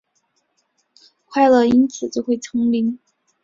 [1.27, 2.97] 快乐因此就会重临？